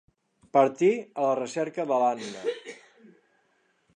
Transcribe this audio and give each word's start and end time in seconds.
Partí 0.55 0.87
a 1.01 1.27
la 1.27 1.35
recerca 1.41 1.85
de 1.93 2.01
l'Anna. 2.05 2.43